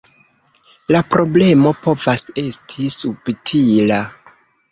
[0.95, 4.01] La problemo povas esti subtila.